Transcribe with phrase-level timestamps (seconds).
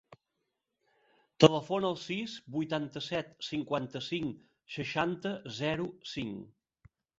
[1.45, 4.43] Telefona al sis, vuitanta-set, cinquanta-cinc,
[4.79, 6.93] seixanta, zero, cinc.